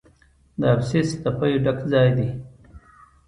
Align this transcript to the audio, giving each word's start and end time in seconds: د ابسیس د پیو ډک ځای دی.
د 0.59 0.61
ابسیس 0.75 1.09
د 1.23 1.25
پیو 1.37 1.63
ډک 1.65 1.79
ځای 1.91 2.09
دی. 2.17 2.29